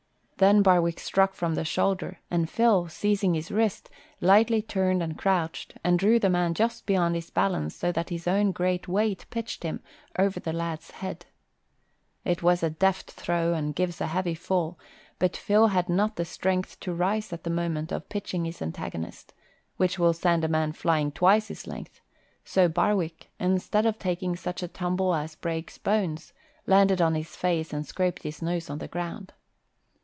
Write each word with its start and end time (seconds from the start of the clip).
Then 0.37 0.63
Barwick 0.63 0.99
struck 0.99 1.35
from 1.35 1.53
the 1.53 1.63
shoulder 1.63 2.17
and 2.31 2.49
Phil, 2.49 2.87
seizing 2.89 3.35
his 3.35 3.51
wrist, 3.51 3.91
lightly 4.19 4.59
turned 4.59 5.03
and 5.03 5.15
crouched 5.15 5.77
and 5.83 5.99
drew 5.99 6.17
the 6.17 6.31
man 6.31 6.55
just 6.55 6.87
beyond 6.87 7.13
his 7.13 7.29
balance 7.29 7.75
so 7.75 7.91
that 7.91 8.09
his 8.09 8.27
own 8.27 8.51
great 8.51 8.87
weight 8.87 9.27
pitched 9.29 9.61
him 9.61 9.81
over 10.17 10.39
the 10.39 10.51
lad's 10.51 10.89
head. 10.89 11.27
It 12.25 12.43
is 12.43 12.63
a 12.63 12.71
deft 12.71 13.11
throw 13.11 13.53
and 13.53 13.75
gives 13.75 14.01
a 14.01 14.07
heavy 14.07 14.33
fall, 14.33 14.79
but 15.19 15.37
Phil 15.37 15.67
had 15.67 15.87
not 15.89 16.15
the 16.15 16.25
strength 16.25 16.79
to 16.79 16.91
rise 16.91 17.31
at 17.31 17.43
the 17.43 17.51
moment 17.51 17.91
of 17.91 18.09
pitching 18.09 18.45
his 18.45 18.63
antagonist, 18.63 19.35
which 19.77 19.99
will 19.99 20.11
send 20.13 20.43
a 20.43 20.47
man 20.47 20.71
flying 20.71 21.11
twice 21.11 21.49
his 21.49 21.67
length, 21.67 22.01
so 22.43 22.67
Barwick, 22.67 23.29
instead 23.39 23.85
of 23.85 23.99
taking 23.99 24.35
such 24.35 24.63
a 24.63 24.67
tumble 24.67 25.13
as 25.13 25.35
breaks 25.35 25.77
bones, 25.77 26.33
landed 26.65 26.99
on 26.99 27.13
his 27.13 27.35
face 27.35 27.71
and 27.71 27.85
scraped 27.85 28.23
his 28.23 28.41
nose 28.41 28.71
on 28.71 28.79
the 28.79 28.87
ground. 28.87 29.33